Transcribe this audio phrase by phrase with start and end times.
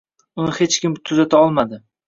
[0.43, 1.83] Uni hech kim tuzata olmadi.